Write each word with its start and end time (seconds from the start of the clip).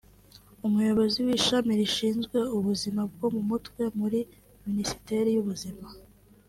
umuyobozi 0.67 1.17
w’ishami 1.25 1.71
rishinzwe 1.79 2.37
ubuzima 2.57 3.01
bwo 3.11 3.27
mu 3.35 3.41
mutwe 3.49 3.81
muri 3.99 4.19
Minisiteri 4.65 5.29
y’Ubuzima 5.33 5.87